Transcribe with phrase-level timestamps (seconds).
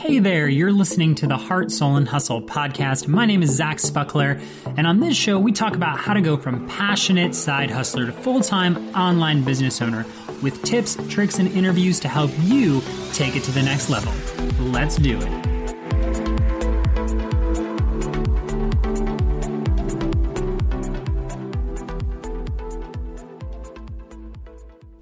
[0.00, 3.06] Hey there, you're listening to the Heart, Soul, and Hustle podcast.
[3.06, 4.42] My name is Zach Spuckler,
[4.78, 8.12] and on this show, we talk about how to go from passionate side hustler to
[8.12, 10.06] full time online business owner
[10.42, 12.80] with tips, tricks, and interviews to help you
[13.12, 14.10] take it to the next level.
[14.58, 15.59] Let's do it.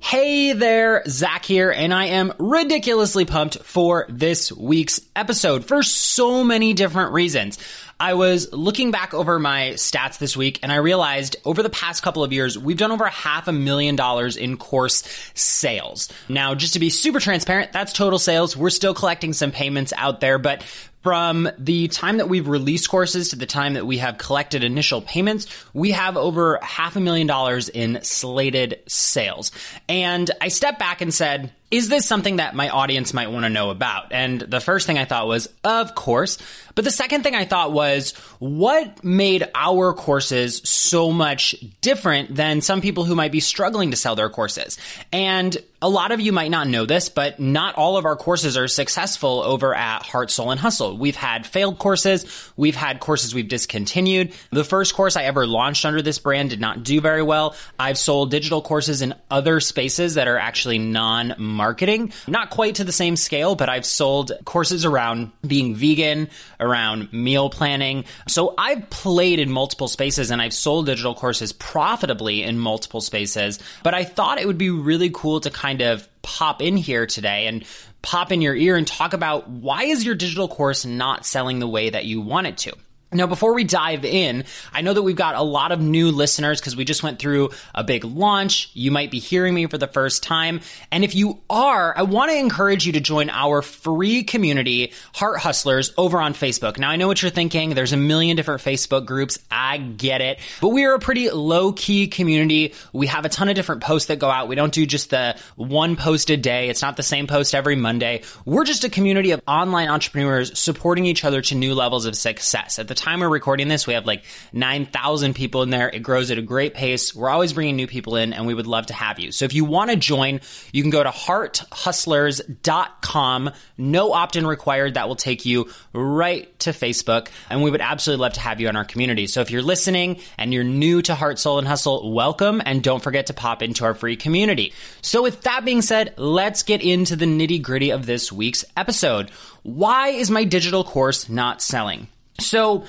[0.08, 6.42] Hey there, Zach here, and I am ridiculously pumped for this week's episode for so
[6.42, 7.58] many different reasons.
[8.00, 12.02] I was looking back over my stats this week and I realized over the past
[12.02, 15.02] couple of years, we've done over half a million dollars in course
[15.34, 16.08] sales.
[16.26, 18.56] Now, just to be super transparent, that's total sales.
[18.56, 20.64] We're still collecting some payments out there, but
[21.08, 25.00] from the time that we've released courses to the time that we have collected initial
[25.00, 29.50] payments, we have over half a million dollars in slated sales.
[29.88, 33.50] And I stepped back and said, is this something that my audience might want to
[33.50, 34.12] know about?
[34.12, 36.38] And the first thing I thought was, of course.
[36.74, 42.62] But the second thing I thought was, what made our courses so much different than
[42.62, 44.78] some people who might be struggling to sell their courses?
[45.12, 48.56] And a lot of you might not know this, but not all of our courses
[48.56, 50.96] are successful over at Heart, Soul, and Hustle.
[50.96, 52.50] We've had failed courses.
[52.56, 54.32] We've had courses we've discontinued.
[54.50, 57.54] The first course I ever launched under this brand did not do very well.
[57.78, 62.12] I've sold digital courses in other spaces that are actually non marketing.
[62.26, 67.50] Not quite to the same scale, but I've sold courses around being vegan, around meal
[67.50, 68.06] planning.
[68.28, 73.58] So I've played in multiple spaces and I've sold digital courses profitably in multiple spaces.
[73.82, 77.46] But I thought it would be really cool to kind of pop in here today
[77.46, 77.64] and
[78.00, 81.68] pop in your ear and talk about why is your digital course not selling the
[81.68, 82.72] way that you want it to?
[83.10, 86.60] Now, before we dive in, I know that we've got a lot of new listeners
[86.60, 88.70] because we just went through a big launch.
[88.74, 90.60] You might be hearing me for the first time.
[90.90, 95.38] And if you are, I want to encourage you to join our free community, Heart
[95.38, 96.78] Hustlers, over on Facebook.
[96.78, 97.70] Now, I know what you're thinking.
[97.70, 99.38] There's a million different Facebook groups.
[99.50, 100.38] I get it.
[100.60, 102.74] But we are a pretty low key community.
[102.92, 104.48] We have a ton of different posts that go out.
[104.48, 106.68] We don't do just the one post a day.
[106.68, 108.20] It's not the same post every Monday.
[108.44, 112.78] We're just a community of online entrepreneurs supporting each other to new levels of success.
[112.78, 115.88] At the time we're recording this, we have like 9,000 people in there.
[115.88, 117.14] It grows at a great pace.
[117.14, 119.32] We're always bringing new people in and we would love to have you.
[119.32, 120.40] So if you want to join,
[120.72, 123.50] you can go to hearthustlers.com.
[123.78, 124.94] No opt in required.
[124.94, 127.28] That will take you right to Facebook.
[127.48, 129.26] And we would absolutely love to have you in our community.
[129.26, 132.60] So if you're listening and you're new to Heart, Soul, and Hustle, welcome.
[132.64, 134.72] And don't forget to pop into our free community.
[135.02, 139.30] So with that being said, let's get into the nitty gritty of this week's episode.
[139.62, 142.08] Why is my digital course not selling?
[142.40, 142.84] So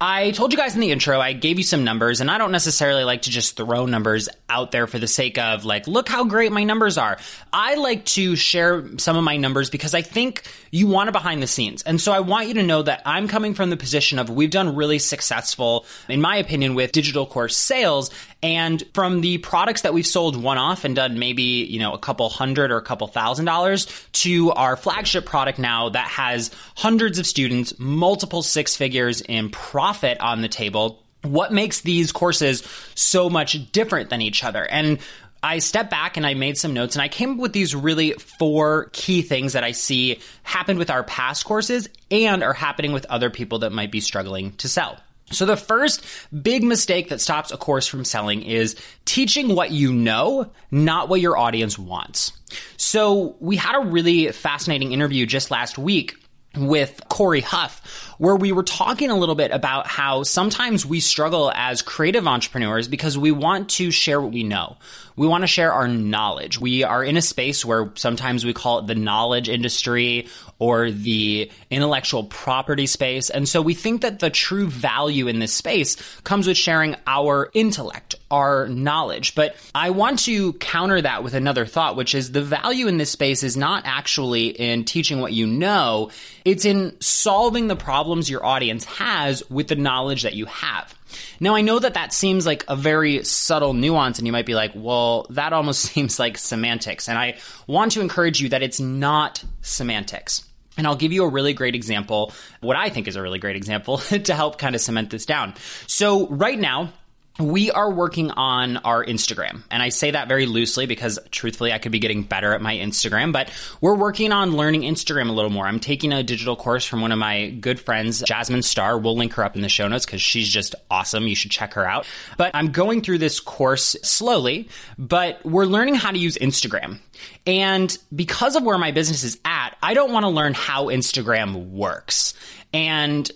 [0.00, 2.50] I told you guys in the intro, I gave you some numbers, and I don't
[2.50, 6.24] necessarily like to just throw numbers out there for the sake of, like, look how
[6.24, 7.18] great my numbers are.
[7.52, 11.40] I like to share some of my numbers because I think you want to behind
[11.40, 11.82] the scenes.
[11.82, 14.50] And so I want you to know that I'm coming from the position of we've
[14.50, 18.10] done really successful, in my opinion, with digital course sales.
[18.42, 21.98] And from the products that we've sold one off and done maybe, you know, a
[21.98, 27.20] couple hundred or a couple thousand dollars to our flagship product now that has hundreds
[27.20, 31.04] of students, multiple six figures in profit on the table.
[31.22, 32.64] What makes these courses
[32.96, 34.64] so much different than each other?
[34.64, 34.98] And
[35.40, 38.12] I stepped back and I made some notes and I came up with these really
[38.12, 43.06] four key things that I see happened with our past courses and are happening with
[43.06, 44.98] other people that might be struggling to sell.
[45.32, 46.04] So the first
[46.42, 51.20] big mistake that stops a course from selling is teaching what you know, not what
[51.20, 52.32] your audience wants.
[52.76, 56.16] So we had a really fascinating interview just last week
[56.56, 61.50] with Corey Huff, where we were talking a little bit about how sometimes we struggle
[61.56, 64.76] as creative entrepreneurs because we want to share what we know.
[65.16, 66.58] We want to share our knowledge.
[66.60, 70.28] We are in a space where sometimes we call it the knowledge industry
[70.58, 73.28] or the intellectual property space.
[73.28, 77.50] And so we think that the true value in this space comes with sharing our
[77.52, 79.34] intellect, our knowledge.
[79.34, 83.10] But I want to counter that with another thought, which is the value in this
[83.10, 86.10] space is not actually in teaching what you know.
[86.44, 87.76] It's in solving the
[88.12, 90.94] problems your audience has with the knowledge that you have.
[91.40, 94.54] Now, I know that that seems like a very subtle nuance, and you might be
[94.54, 97.08] like, well, that almost seems like semantics.
[97.08, 100.46] And I want to encourage you that it's not semantics.
[100.76, 103.56] And I'll give you a really great example, what I think is a really great
[103.56, 103.96] example
[104.28, 105.54] to help kind of cement this down.
[105.86, 106.92] So, right now,
[107.38, 109.62] we are working on our Instagram.
[109.70, 112.76] And I say that very loosely because truthfully, I could be getting better at my
[112.76, 113.50] Instagram, but
[113.80, 115.66] we're working on learning Instagram a little more.
[115.66, 118.98] I'm taking a digital course from one of my good friends, Jasmine Star.
[118.98, 121.26] We'll link her up in the show notes because she's just awesome.
[121.26, 122.06] You should check her out.
[122.36, 124.68] But I'm going through this course slowly,
[124.98, 126.98] but we're learning how to use Instagram.
[127.46, 131.70] And because of where my business is at, I don't want to learn how Instagram
[131.70, 132.34] works.
[132.74, 133.30] And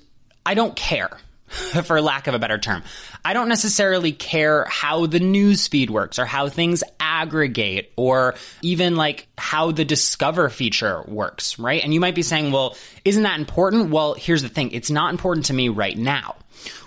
[0.44, 1.10] I don't care.
[1.84, 2.82] for lack of a better term.
[3.24, 8.96] I don't necessarily care how the news feed works or how things aggregate or even
[8.96, 11.82] like how the discover feature works, right?
[11.82, 13.90] And you might be saying, well, isn't that important?
[13.90, 14.72] Well, here's the thing.
[14.72, 16.36] It's not important to me right now.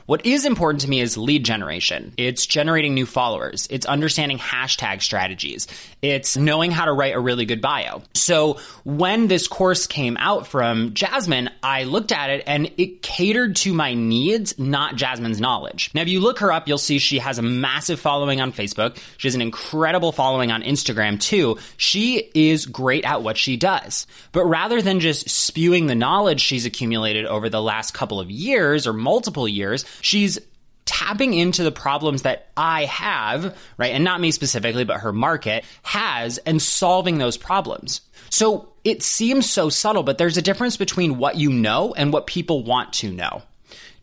[0.09, 2.13] What is important to me is lead generation.
[2.17, 3.67] It's generating new followers.
[3.69, 5.67] It's understanding hashtag strategies.
[6.01, 8.01] It's knowing how to write a really good bio.
[8.15, 13.57] So when this course came out from Jasmine, I looked at it and it catered
[13.57, 15.91] to my needs, not Jasmine's knowledge.
[15.94, 18.97] Now, if you look her up, you'll see she has a massive following on Facebook.
[19.17, 21.59] She has an incredible following on Instagram too.
[21.77, 24.07] She is great at what she does.
[24.31, 28.88] But rather than just spewing the knowledge she's accumulated over the last couple of years
[28.88, 30.40] or multiple years, she's
[30.86, 33.94] tapping into the problems that I have, right?
[33.94, 38.01] And not me specifically, but her market has and solving those problems.
[38.31, 42.25] So it seems so subtle, but there's a difference between what you know and what
[42.28, 43.44] people want to know.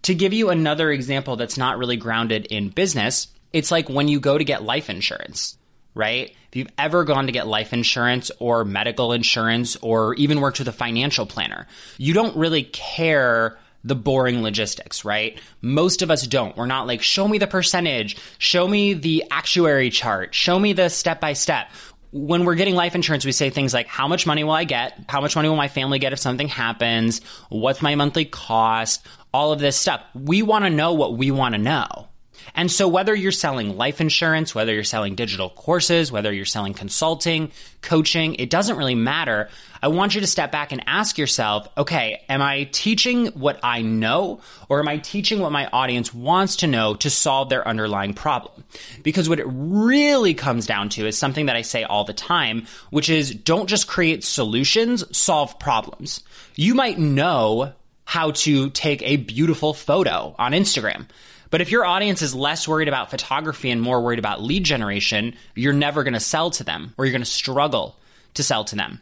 [0.02, 4.20] To give you another example that's not really grounded in business, it's like when you
[4.20, 5.58] go to get life insurance,
[5.94, 6.30] right?
[6.50, 10.68] If you've ever gone to get life insurance or medical insurance or even worked with
[10.68, 11.66] a financial planner,
[11.98, 15.40] you don't really care the boring logistics, right?
[15.60, 16.56] Most of us don't.
[16.56, 20.88] We're not like, show me the percentage, show me the actuary chart, show me the
[20.88, 21.70] step by step.
[22.10, 25.04] When we're getting life insurance, we say things like, how much money will I get?
[25.08, 27.20] How much money will my family get if something happens?
[27.48, 29.06] What's my monthly cost?
[29.32, 30.02] All of this stuff.
[30.14, 32.05] We want to know what we want to know.
[32.54, 36.74] And so whether you're selling life insurance, whether you're selling digital courses, whether you're selling
[36.74, 37.52] consulting,
[37.82, 39.48] coaching, it doesn't really matter.
[39.82, 43.82] I want you to step back and ask yourself, okay, am I teaching what I
[43.82, 48.14] know or am I teaching what my audience wants to know to solve their underlying
[48.14, 48.64] problem?
[49.02, 52.66] Because what it really comes down to is something that I say all the time,
[52.90, 56.22] which is don't just create solutions, solve problems.
[56.54, 57.72] You might know
[58.04, 61.06] how to take a beautiful photo on Instagram.
[61.50, 65.34] But if your audience is less worried about photography and more worried about lead generation,
[65.54, 67.96] you're never going to sell to them or you're going to struggle
[68.34, 69.00] to sell to them.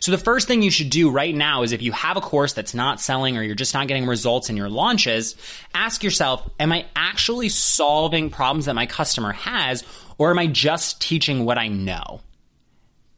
[0.00, 2.52] So the first thing you should do right now is if you have a course
[2.52, 5.36] that's not selling or you're just not getting results in your launches,
[5.74, 9.84] ask yourself, am I actually solving problems that my customer has
[10.18, 12.20] or am I just teaching what I know?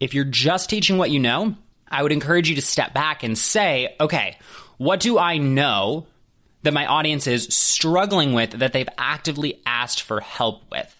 [0.00, 1.54] If you're just teaching what you know,
[1.88, 4.38] I would encourage you to step back and say, okay,
[4.76, 6.06] what do I know
[6.66, 10.92] that my audience is struggling with that they've actively asked for help with.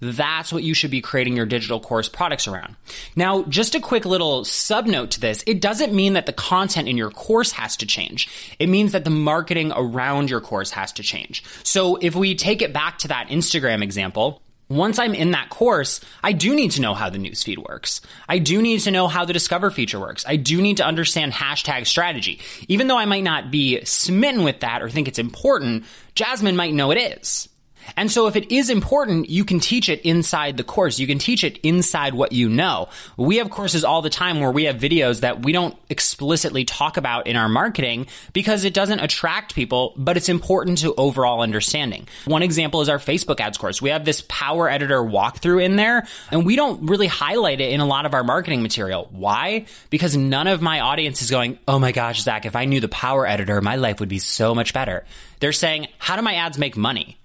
[0.00, 2.76] that's what you should be creating your digital course products around.
[3.16, 5.42] Now, just a quick little sub note to this.
[5.46, 8.28] It doesn't mean that the content in your course has to change.
[8.58, 11.42] It means that the marketing around your course has to change.
[11.62, 16.00] So if we take it back to that Instagram example, once I'm in that course,
[16.22, 18.00] I do need to know how the newsfeed works.
[18.28, 20.24] I do need to know how the discover feature works.
[20.26, 22.40] I do need to understand hashtag strategy.
[22.68, 26.74] Even though I might not be smitten with that or think it's important, Jasmine might
[26.74, 27.48] know it is.
[27.96, 30.98] And so if it is important, you can teach it inside the course.
[30.98, 32.88] You can teach it inside what you know.
[33.16, 36.96] We have courses all the time where we have videos that we don't explicitly talk
[36.96, 42.08] about in our marketing because it doesn't attract people, but it's important to overall understanding.
[42.24, 43.80] One example is our Facebook ads course.
[43.82, 47.80] We have this power editor walkthrough in there and we don't really highlight it in
[47.80, 49.08] a lot of our marketing material.
[49.12, 49.66] Why?
[49.90, 52.88] Because none of my audience is going, Oh my gosh, Zach, if I knew the
[52.88, 55.04] power editor, my life would be so much better.
[55.40, 57.18] They're saying, how do my ads make money?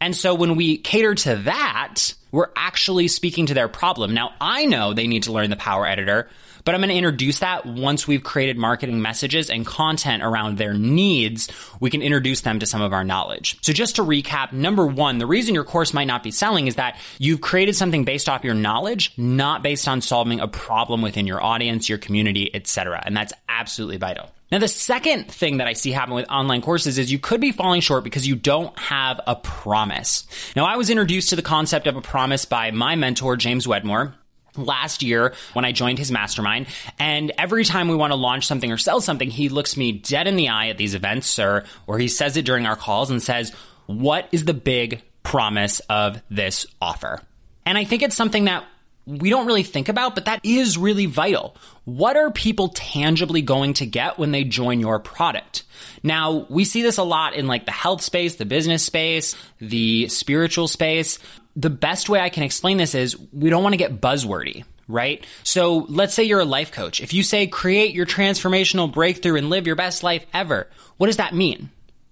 [0.00, 4.14] And so when we cater to that, we're actually speaking to their problem.
[4.14, 6.28] Now, I know they need to learn the Power Editor,
[6.64, 10.74] but I'm going to introduce that once we've created marketing messages and content around their
[10.74, 11.48] needs.
[11.80, 13.58] We can introduce them to some of our knowledge.
[13.62, 16.74] So just to recap, number one, the reason your course might not be selling is
[16.74, 21.26] that you've created something based off your knowledge, not based on solving a problem within
[21.26, 23.02] your audience, your community, etc.
[23.04, 24.30] And that's absolutely vital.
[24.50, 27.52] Now, the second thing that I see happen with online courses is you could be
[27.52, 30.26] falling short because you don't have a promise.
[30.56, 34.14] Now, I was introduced to the concept of a promise by my mentor, James Wedmore
[34.56, 36.66] last year when I joined his mastermind.
[36.98, 40.26] And every time we want to launch something or sell something, he looks me dead
[40.26, 43.22] in the eye at these events or, or he says it during our calls and
[43.22, 43.52] says,
[43.86, 47.20] what is the big promise of this offer?
[47.64, 48.64] And I think it's something that
[49.08, 51.56] we don't really think about, but that is really vital.
[51.84, 55.64] What are people tangibly going to get when they join your product?
[56.02, 60.08] Now, we see this a lot in like the health space, the business space, the
[60.08, 61.18] spiritual space.
[61.56, 65.26] The best way I can explain this is we don't want to get buzzwordy right?
[65.42, 67.02] So let's say you're a life coach.
[67.02, 71.18] If you say create your transformational breakthrough and live your best life ever, what does
[71.18, 71.68] that mean?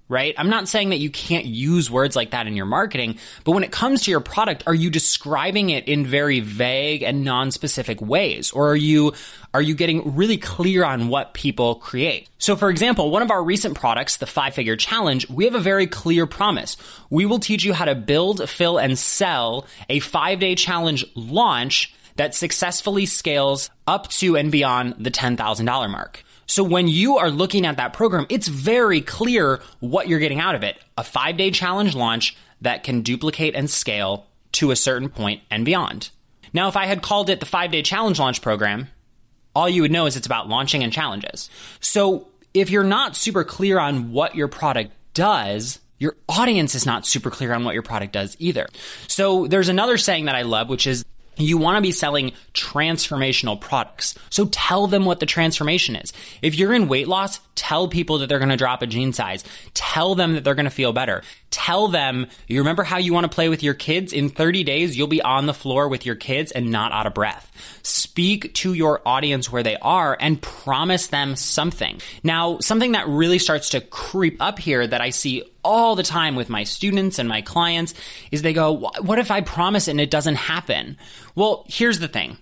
[0.09, 0.35] Right?
[0.39, 3.65] I'm not saying that you can't use words like that in your marketing, but when
[3.65, 8.53] it comes to your product, are you describing it in very vague and non-specific ways?
[8.53, 9.15] Or are you,
[9.53, 12.29] are you getting really clear on what people create?
[12.39, 15.61] So for example, one of our recent products, the five figure challenge, we have a
[15.61, 16.77] very clear promise.
[17.11, 21.93] We will teach you how to build, fill, and sell a five day challenge launch
[22.17, 26.23] that successfully scales up to and beyond the $10,000 mark.
[26.47, 30.55] So when you are looking at that program, it's very clear what you're getting out
[30.55, 30.79] of it.
[30.97, 35.65] A five day challenge launch that can duplicate and scale to a certain point and
[35.65, 36.11] beyond.
[36.53, 38.89] Now, if I had called it the five day challenge launch program,
[39.55, 41.51] all you would know is it's about launching and challenges.
[41.81, 47.07] So if you're not super clear on what your product does, your audience is not
[47.07, 48.67] super clear on what your product does either.
[49.09, 51.05] So there's another saying that I love, which is
[51.37, 54.15] you want to be selling transformational products.
[54.31, 56.13] So tell them what the transformation is.
[56.43, 59.45] If you're in weight loss, tell people that they're going to drop a jean size.
[59.75, 61.23] Tell them that they're going to feel better.
[61.57, 64.13] Tell them, you remember how you want to play with your kids?
[64.13, 67.15] In 30 days, you'll be on the floor with your kids and not out of
[67.15, 67.51] breath.
[67.83, 71.99] Speak to your audience where they are and promise them something.
[72.23, 76.37] Now, something that really starts to creep up here that I see all the time
[76.37, 77.95] with my students and my clients
[78.31, 80.99] is they go, what if I promise and it doesn't happen?
[81.35, 82.37] Well, here's the thing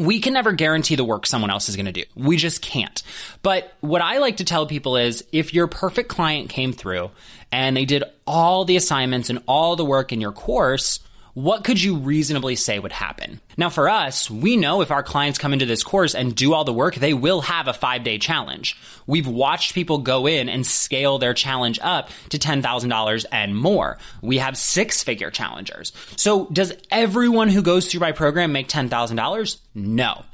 [0.00, 2.04] we can never guarantee the work someone else is going to do.
[2.16, 3.02] We just can't.
[3.42, 7.10] But what I like to tell people is if your perfect client came through
[7.52, 11.00] and they did all the assignments and all the work in your course,
[11.34, 13.40] what could you reasonably say would happen?
[13.56, 16.64] Now, for us, we know if our clients come into this course and do all
[16.64, 18.76] the work, they will have a five day challenge.
[19.06, 23.98] We've watched people go in and scale their challenge up to $10,000 and more.
[24.22, 25.92] We have six figure challengers.
[26.16, 29.56] So, does everyone who goes through my program make $10,000?
[29.74, 30.24] No.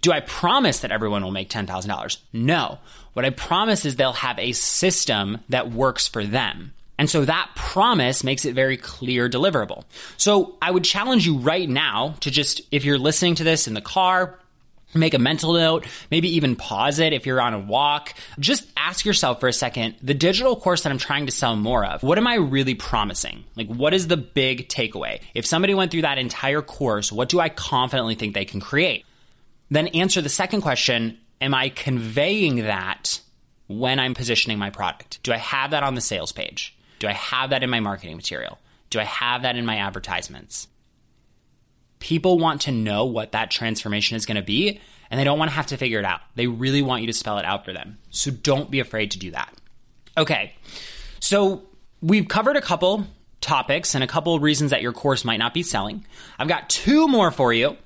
[0.00, 2.18] Do I promise that everyone will make $10,000?
[2.32, 2.78] No.
[3.12, 6.72] What I promise is they'll have a system that works for them.
[6.98, 9.84] And so that promise makes it very clear deliverable.
[10.16, 13.74] So I would challenge you right now to just, if you're listening to this in
[13.74, 14.38] the car,
[14.94, 18.14] make a mental note, maybe even pause it if you're on a walk.
[18.38, 21.84] Just ask yourself for a second, the digital course that I'm trying to sell more
[21.84, 23.44] of, what am I really promising?
[23.56, 25.20] Like, what is the big takeaway?
[25.34, 29.04] If somebody went through that entire course, what do I confidently think they can create?
[29.70, 33.20] Then answer the second question, am I conveying that
[33.66, 35.22] when I'm positioning my product?
[35.22, 36.74] Do I have that on the sales page?
[36.98, 38.58] Do I have that in my marketing material?
[38.90, 40.68] Do I have that in my advertisements?
[41.98, 45.50] People want to know what that transformation is going to be, and they don't want
[45.50, 46.20] to have to figure it out.
[46.34, 47.98] They really want you to spell it out for them.
[48.10, 49.52] So don't be afraid to do that.
[50.16, 50.54] Okay,
[51.20, 51.62] so
[52.00, 53.06] we've covered a couple
[53.40, 56.06] topics and a couple reasons that your course might not be selling.
[56.38, 57.76] I've got two more for you.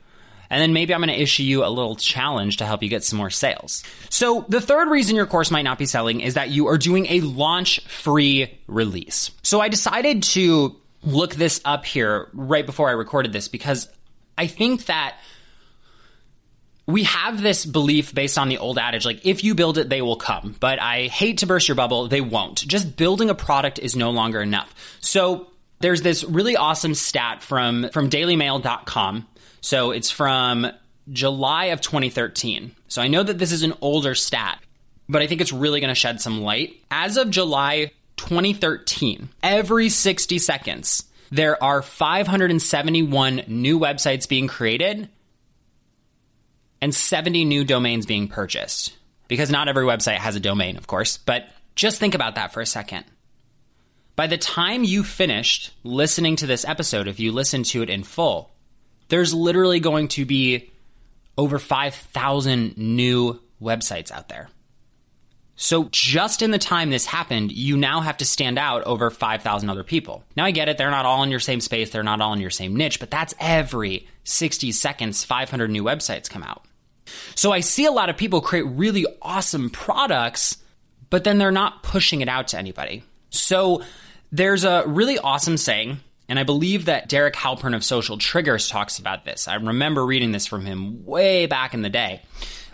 [0.50, 3.04] And then maybe I'm going to issue you a little challenge to help you get
[3.04, 3.85] some more sales.
[4.11, 7.07] So the third reason your course might not be selling is that you are doing
[7.09, 9.30] a launch free release.
[9.42, 13.88] So I decided to look this up here right before I recorded this because
[14.37, 15.16] I think that
[16.87, 20.02] we have this belief based on the old adage like if you build it they
[20.02, 23.78] will come but i hate to burst your bubble they won't just building a product
[23.78, 25.47] is no longer enough so
[25.78, 29.26] there's this really awesome stat from from dailymail.com
[29.61, 30.67] so it's from
[31.12, 34.59] july of 2013 so i know that this is an older stat
[35.09, 39.88] but i think it's really going to shed some light as of july 2013 every
[39.88, 45.09] 60 seconds there are 571 new websites being created
[46.81, 48.97] and 70 new domains being purchased.
[49.29, 52.61] Because not every website has a domain, of course, but just think about that for
[52.61, 53.05] a second.
[54.17, 58.02] By the time you finished listening to this episode, if you listen to it in
[58.02, 58.50] full,
[59.11, 60.71] there's literally going to be
[61.37, 64.49] over 5,000 new websites out there.
[65.57, 69.69] So, just in the time this happened, you now have to stand out over 5,000
[69.69, 70.25] other people.
[70.35, 72.40] Now, I get it, they're not all in your same space, they're not all in
[72.40, 76.64] your same niche, but that's every 60 seconds, 500 new websites come out.
[77.35, 80.57] So I see a lot of people create really awesome products,
[81.11, 83.05] but then they're not pushing it out to anybody.
[83.29, 83.83] So
[84.33, 86.00] there's a really awesome saying,
[86.31, 89.49] and I believe that Derek Halpern of Social Triggers talks about this.
[89.49, 92.23] I remember reading this from him way back in the day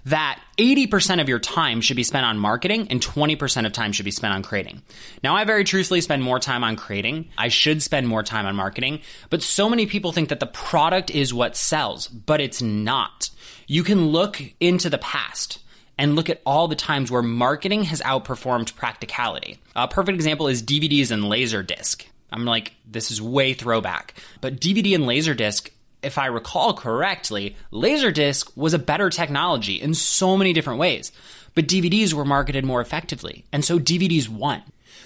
[0.05, 4.05] that 80% of your time should be spent on marketing and 20% of time should
[4.05, 4.83] be spent on creating.
[5.25, 7.31] Now, I very truthfully spend more time on creating.
[7.39, 11.11] I should spend more time on marketing, but so many people think that the product
[11.11, 13.31] is what sells, but it's not.
[13.67, 15.61] You can look into the past
[15.99, 19.59] and look at all the times where marketing has outperformed practicality.
[19.75, 22.05] A perfect example is DVDs and Laserdisc.
[22.37, 24.14] I'm like, this is way throwback.
[24.40, 25.71] But DVD and Laserdisc
[26.02, 31.11] if I recall correctly, Laserdisc was a better technology in so many different ways,
[31.55, 34.62] but DVDs were marketed more effectively, and so DVDs won.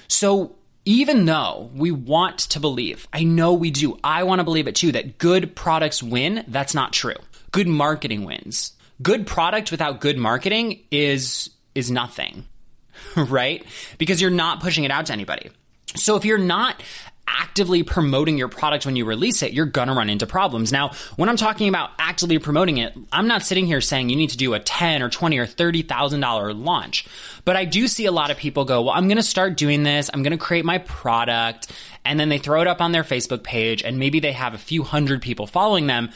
[0.08, 4.68] So even though we want to believe, I know we do, I want to believe
[4.68, 7.16] it too, that good products win, that's not true.
[7.50, 8.72] Good marketing wins.
[9.00, 12.46] Good product without good marketing is is nothing.
[13.16, 13.64] right?
[13.96, 15.50] Because you're not pushing it out to anybody.
[15.96, 16.82] So if you're not
[17.38, 20.72] actively promoting your product when you release it, you're gonna run into problems.
[20.72, 24.30] Now, when I'm talking about actively promoting it, I'm not sitting here saying you need
[24.30, 27.06] to do a ten or twenty or thirty thousand dollar launch.
[27.44, 30.10] But I do see a lot of people go, well, I'm gonna start doing this,
[30.12, 31.70] I'm gonna create my product,
[32.04, 34.58] and then they throw it up on their Facebook page, and maybe they have a
[34.58, 36.10] few hundred people following them.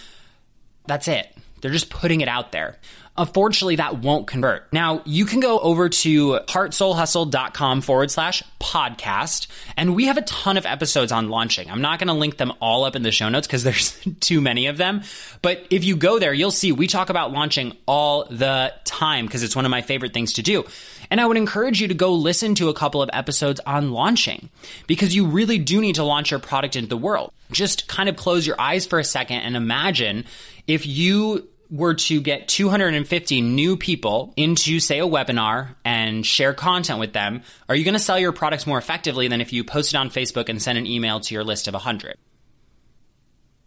[0.87, 1.35] That's it.
[1.61, 2.79] They're just putting it out there.
[3.17, 4.73] Unfortunately, that won't convert.
[4.73, 9.47] Now, you can go over to heartsoulhustle.com forward slash podcast,
[9.77, 11.71] and we have a ton of episodes on launching.
[11.71, 14.41] I'm not going to link them all up in the show notes because there's too
[14.41, 15.03] many of them.
[15.43, 19.45] But if you go there, you'll see we talk about launching all the time because
[19.45, 20.65] it's one of my favorite things to do.
[21.09, 24.49] And I would encourage you to go listen to a couple of episodes on launching
[24.89, 27.33] because you really do need to launch your product into the world.
[27.53, 30.25] Just kind of close your eyes for a second and imagine
[30.67, 37.01] if you were to get 250 new people into, say, a webinar and share content
[37.01, 39.93] with them, are you going to sell your products more effectively than if you post
[39.93, 42.17] it on Facebook and send an email to your list of 100?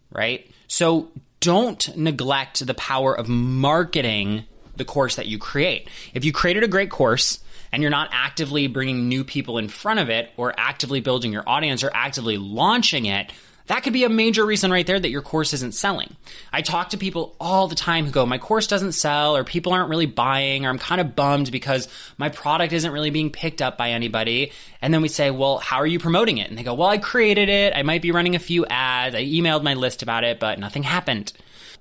[0.10, 0.50] Right?
[0.68, 4.46] So don't neglect the power of marketing
[4.78, 5.90] the course that you create.
[6.14, 7.40] If you created a great course,
[7.74, 11.44] and you're not actively bringing new people in front of it or actively building your
[11.46, 13.34] audience or actively launching it,
[13.68, 16.16] that could be a major reason right there that your course isn't selling.
[16.52, 19.74] I talk to people all the time who go, My course doesn't sell, or people
[19.74, 23.62] aren't really buying, or I'm kind of bummed because my product isn't really being picked
[23.62, 24.52] up by anybody.
[24.82, 26.50] And then we say, Well, how are you promoting it?
[26.50, 27.74] And they go, Well, I created it.
[27.76, 29.16] I might be running a few ads.
[29.16, 31.34] I emailed my list about it, but nothing happened.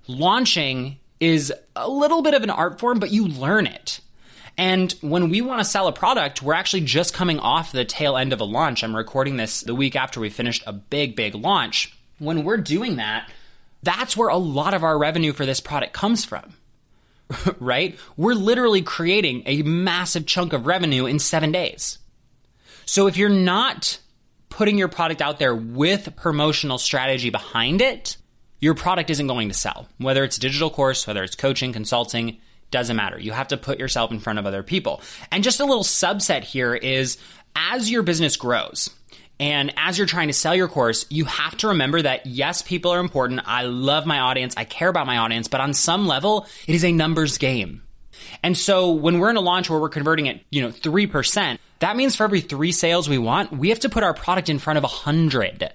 [0.09, 4.01] Launching is a little bit of an art form, but you learn it.
[4.59, 8.17] And when we want to sell a product, we're actually just coming off the tail
[8.17, 8.83] end of a launch.
[8.83, 11.97] I'm recording this the week after we finished a big, big launch.
[12.19, 13.31] When we're doing that,
[13.83, 16.55] that's where a lot of our revenue for this product comes from.
[17.61, 17.99] right?
[18.17, 21.99] We're literally creating a massive chunk of revenue in seven days.
[22.87, 23.99] So if you're not
[24.49, 28.17] putting your product out there with promotional strategy behind it,
[28.61, 29.89] your product isn't going to sell.
[29.99, 32.39] Whether it's a digital course, whether it's coaching, consulting,
[32.71, 33.19] doesn't matter.
[33.19, 35.01] You have to put yourself in front of other people.
[35.31, 37.19] And just a little subset here is
[37.55, 38.91] as your business grows,
[39.39, 42.91] and as you're trying to sell your course, you have to remember that yes, people
[42.91, 43.43] are important.
[43.45, 44.55] I love my audience.
[44.57, 47.83] I care about my audience, but on some level, it is a numbers game.
[48.43, 51.97] And so when we're in a launch where we're converting at, you know, 3%, that
[51.97, 54.79] means for every three sales we want, we have to put our product in front
[54.79, 55.73] of 100.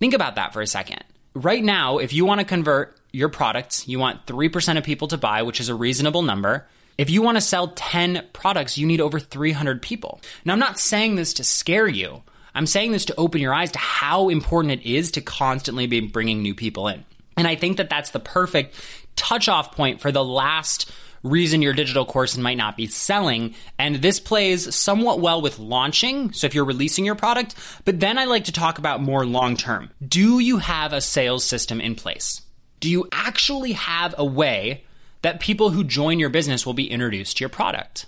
[0.00, 1.04] Think about that for a second.
[1.34, 5.18] Right now, if you want to convert your products, you want 3% of people to
[5.18, 6.66] buy, which is a reasonable number.
[6.96, 10.20] If you want to sell 10 products, you need over 300 people.
[10.44, 12.22] Now, I'm not saying this to scare you.
[12.54, 16.00] I'm saying this to open your eyes to how important it is to constantly be
[16.00, 17.04] bringing new people in.
[17.36, 18.74] And I think that that's the perfect
[19.16, 20.90] touch off point for the last
[21.22, 23.54] reason your digital course might not be selling.
[23.78, 26.32] And this plays somewhat well with launching.
[26.32, 29.56] So if you're releasing your product, but then I like to talk about more long
[29.56, 29.90] term.
[30.06, 32.42] Do you have a sales system in place?
[32.80, 34.84] Do you actually have a way
[35.22, 38.06] that people who join your business will be introduced to your product?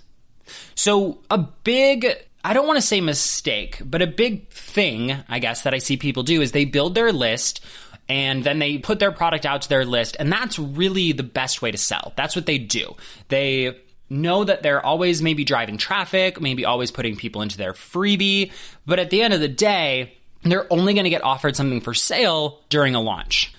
[0.75, 2.07] So a big
[2.43, 5.97] I don't want to say mistake, but a big thing, I guess, that I see
[5.97, 7.63] people do is they build their list
[8.09, 10.17] and then they put their product out to their list.
[10.19, 12.13] And that's really the best way to sell.
[12.15, 12.95] That's what they do.
[13.27, 13.79] They
[14.09, 18.51] know that they're always maybe driving traffic, maybe always putting people into their freebie.
[18.87, 21.93] But at the end of the day, they're only going to get offered something for
[21.93, 23.53] sale during a launch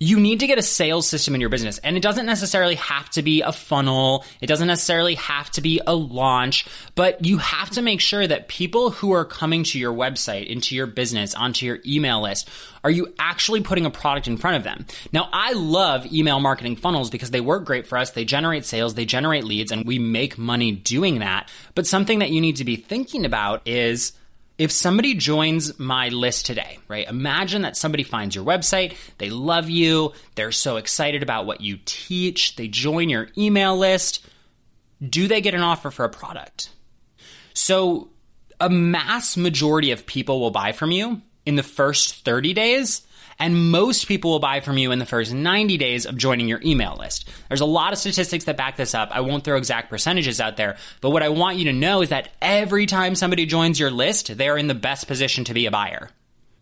[0.00, 1.78] you need to get a sales system in your business.
[1.78, 4.24] And it doesn't necessarily have to be a funnel.
[4.40, 8.48] It doesn't necessarily have to be a launch, but you have to make sure that
[8.48, 12.48] people who are coming to your website, into your business, onto your email list,
[12.84, 14.86] are you actually putting a product in front of them?
[15.12, 18.10] Now, I love email marketing funnels because they work great for us.
[18.12, 21.50] They generate sales, they generate leads, and we make money doing that.
[21.74, 24.12] But something that you need to be thinking about is,
[24.58, 27.08] if somebody joins my list today, right?
[27.08, 31.78] Imagine that somebody finds your website, they love you, they're so excited about what you
[31.84, 34.26] teach, they join your email list.
[35.00, 36.70] Do they get an offer for a product?
[37.54, 38.10] So,
[38.60, 43.02] a mass majority of people will buy from you in the first 30 days
[43.38, 46.60] and most people will buy from you in the first 90 days of joining your
[46.64, 47.28] email list.
[47.48, 49.10] There's a lot of statistics that back this up.
[49.12, 52.10] I won't throw exact percentages out there, but what I want you to know is
[52.10, 55.66] that every time somebody joins your list, they are in the best position to be
[55.66, 56.10] a buyer.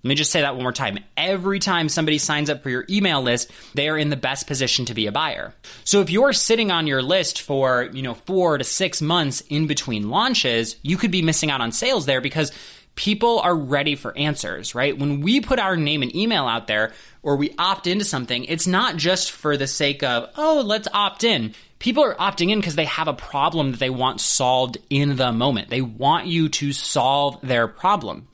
[0.05, 1.01] Let me just say that one more time.
[1.17, 4.85] Every time somebody signs up for your email list, they are in the best position
[4.85, 5.53] to be a buyer.
[5.83, 9.67] So if you're sitting on your list for, you know, 4 to 6 months in
[9.67, 12.53] between launches, you could be missing out on sales there because
[12.97, 14.99] people are ready for answers, right?
[14.99, 18.67] When we put our name and email out there or we opt into something, it's
[18.67, 21.55] not just for the sake of, oh, let's opt in.
[21.79, 25.31] People are opting in because they have a problem that they want solved in the
[25.31, 25.69] moment.
[25.69, 28.29] They want you to solve their problem.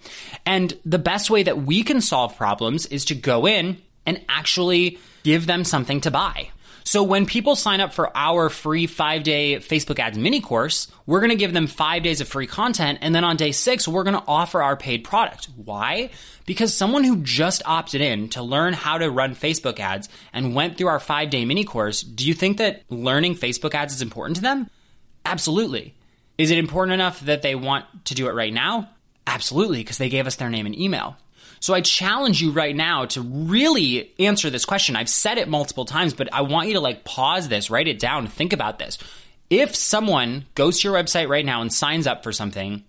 [0.46, 4.98] And the best way that we can solve problems is to go in and actually
[5.24, 6.50] give them something to buy.
[6.92, 11.20] So when people sign up for our free five day Facebook ads mini course, we're
[11.20, 12.98] going to give them five days of free content.
[13.00, 15.48] And then on day six, we're going to offer our paid product.
[15.56, 16.10] Why?
[16.44, 20.76] Because someone who just opted in to learn how to run Facebook ads and went
[20.76, 24.36] through our five day mini course, do you think that learning Facebook ads is important
[24.36, 24.68] to them?
[25.24, 25.94] Absolutely.
[26.36, 28.90] Is it important enough that they want to do it right now?
[29.26, 31.16] Absolutely, because they gave us their name and email.
[31.62, 34.96] So I challenge you right now to really answer this question.
[34.96, 38.00] I've said it multiple times, but I want you to like pause this, write it
[38.00, 38.98] down, think about this.
[39.48, 42.82] If someone goes to your website right now and signs up for something,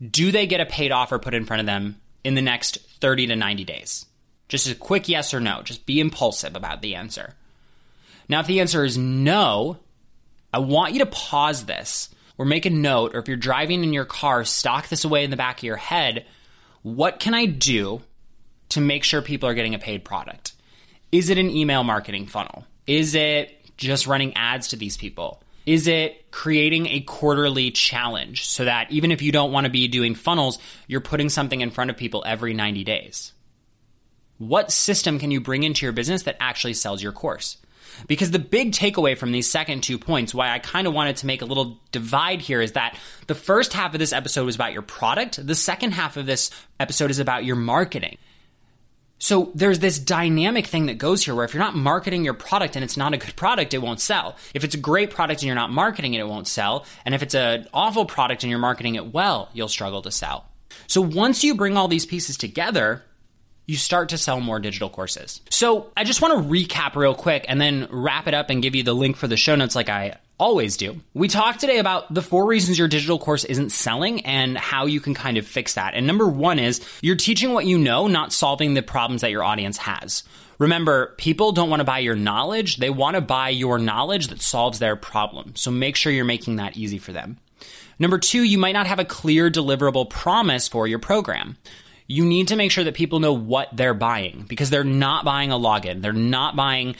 [0.00, 3.26] do they get a paid offer put in front of them in the next 30
[3.26, 4.06] to 90 days?
[4.48, 5.60] Just a quick yes or no.
[5.60, 7.34] Just be impulsive about the answer.
[8.30, 9.76] Now, if the answer is no,
[10.54, 13.92] I want you to pause this or make a note, or if you're driving in
[13.92, 16.24] your car, stock this away in the back of your head
[16.86, 18.00] what can I do
[18.68, 20.52] to make sure people are getting a paid product?
[21.10, 22.64] Is it an email marketing funnel?
[22.86, 25.42] Is it just running ads to these people?
[25.66, 29.88] Is it creating a quarterly challenge so that even if you don't want to be
[29.88, 33.32] doing funnels, you're putting something in front of people every 90 days?
[34.38, 37.56] What system can you bring into your business that actually sells your course?
[38.06, 41.26] Because the big takeaway from these second two points, why I kind of wanted to
[41.26, 44.72] make a little divide here, is that the first half of this episode was about
[44.72, 48.18] your product, the second half of this episode is about your marketing.
[49.18, 52.76] So there's this dynamic thing that goes here where if you're not marketing your product
[52.76, 54.36] and it's not a good product, it won't sell.
[54.52, 56.84] If it's a great product and you're not marketing it, it won't sell.
[57.04, 60.46] And if it's an awful product and you're marketing it well, you'll struggle to sell.
[60.86, 63.02] So once you bring all these pieces together,
[63.66, 65.40] you start to sell more digital courses.
[65.50, 68.74] So I just want to recap real quick and then wrap it up and give
[68.74, 71.00] you the link for the show notes like I always do.
[71.14, 75.00] We talked today about the four reasons your digital course isn't selling and how you
[75.00, 75.94] can kind of fix that.
[75.94, 79.42] And number one is you're teaching what you know, not solving the problems that your
[79.42, 80.22] audience has.
[80.58, 84.40] Remember, people don't want to buy your knowledge, they want to buy your knowledge that
[84.40, 85.54] solves their problem.
[85.54, 87.38] So make sure you're making that easy for them.
[87.98, 91.56] Number two, you might not have a clear deliverable promise for your program
[92.06, 95.50] you need to make sure that people know what they're buying because they're not buying
[95.50, 96.02] a login.
[96.02, 96.96] They're not buying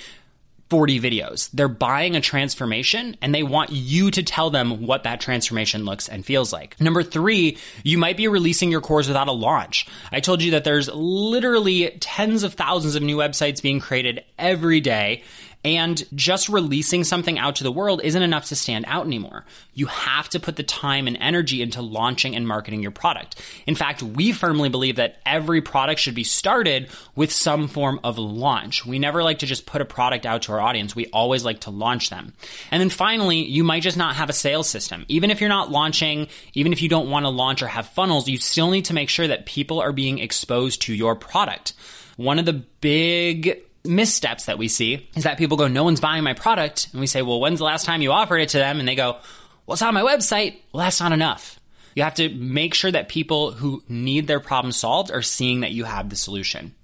[0.68, 1.48] 40 videos.
[1.52, 6.08] They're buying a transformation and they want you to tell them what that transformation looks
[6.08, 6.80] and feels like.
[6.80, 9.86] Number three, you might be releasing your course without a launch.
[10.10, 14.80] I told you that there's literally tens of thousands of new websites being created every
[14.80, 15.22] day.
[15.66, 19.44] And just releasing something out to the world isn't enough to stand out anymore.
[19.74, 23.42] You have to put the time and energy into launching and marketing your product.
[23.66, 28.16] In fact, we firmly believe that every product should be started with some form of
[28.16, 28.86] launch.
[28.86, 30.94] We never like to just put a product out to our audience.
[30.94, 32.34] We always like to launch them.
[32.70, 35.04] And then finally, you might just not have a sales system.
[35.08, 38.28] Even if you're not launching, even if you don't want to launch or have funnels,
[38.28, 41.72] you still need to make sure that people are being exposed to your product.
[42.16, 46.24] One of the big missteps that we see is that people go, no one's buying
[46.24, 46.88] my product.
[46.92, 48.78] And we say, well, when's the last time you offered it to them?
[48.78, 49.18] And they go,
[49.66, 50.56] well, it's on my website.
[50.72, 51.58] Well, that's not enough.
[51.94, 55.72] You have to make sure that people who need their problem solved are seeing that
[55.72, 56.74] you have the solution.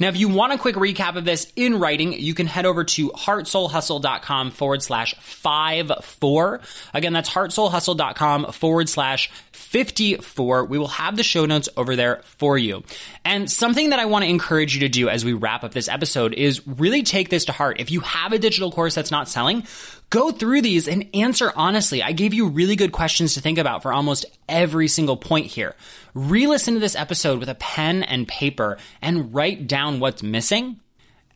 [0.00, 2.82] Now, if you want a quick recap of this in writing, you can head over
[2.82, 6.60] to heartsoulhustle.com forward slash five four.
[6.92, 10.64] Again, that's heartsoulhustle.com forward slash 54.
[10.64, 12.82] We will have the show notes over there for you.
[13.24, 15.88] And something that I want to encourage you to do as we wrap up this
[15.88, 17.80] episode is really take this to heart.
[17.80, 19.64] If you have a digital course that's not selling,
[20.10, 22.02] go through these and answer honestly.
[22.02, 25.74] I gave you really good questions to think about for almost every single point here.
[26.14, 30.80] Re listen to this episode with a pen and paper and write down what's missing,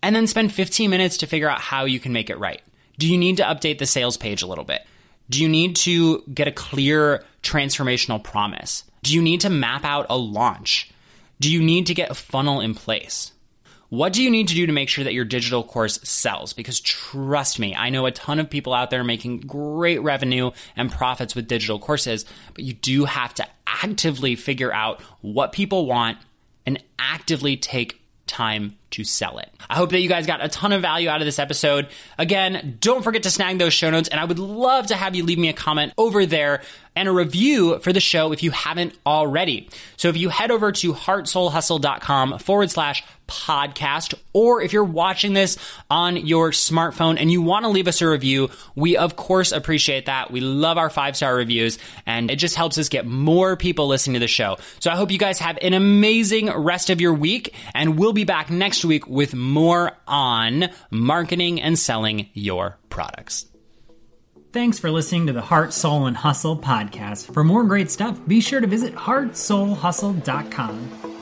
[0.03, 2.61] and then spend 15 minutes to figure out how you can make it right.
[2.99, 4.83] Do you need to update the sales page a little bit?
[5.29, 8.85] Do you need to get a clear transformational promise?
[9.03, 10.91] Do you need to map out a launch?
[11.41, 13.33] Do you need to get a funnel in place?
[13.89, 16.53] What do you need to do to make sure that your digital course sells?
[16.53, 20.91] Because trust me, I know a ton of people out there making great revenue and
[20.91, 26.19] profits with digital courses, but you do have to actively figure out what people want
[26.65, 29.51] and actively take time to sell it.
[29.69, 31.89] I hope that you guys got a ton of value out of this episode.
[32.17, 35.23] Again, don't forget to snag those show notes, and I would love to have you
[35.23, 36.63] leave me a comment over there
[36.97, 39.69] and a review for the show if you haven't already.
[39.99, 45.57] So if you head over to heartsoulhustle.com forward slash podcast, or if you're watching this
[45.91, 50.07] on your smartphone and you want to leave us a review, we of course appreciate
[50.07, 50.31] that.
[50.31, 54.15] We love our five star reviews and it just helps us get more people listening
[54.15, 54.57] to the show.
[54.81, 58.25] So I hope you guys have an amazing rest of your week and we'll be
[58.25, 63.47] back next week with more on marketing and selling your products.
[64.53, 67.35] Thanks for listening to the Heart, Soul, and Hustle podcast.
[67.35, 71.16] For more great stuff, be sure to visit heartsoulhustle.com.